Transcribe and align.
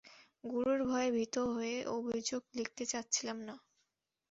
গুরুর 0.43 0.79
ভয়ে 0.85 1.09
ভীত 1.15 1.35
হয়ে 1.51 1.75
অভিযোগ 1.97 2.41
লিখতে 2.57 2.83
চাচ্ছিলাম 2.91 3.37
না? 3.47 3.55